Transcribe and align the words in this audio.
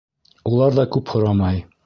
Улар 0.53 0.79
ҙа 0.79 0.87
күп 0.97 1.15
һорамай. 1.17 1.63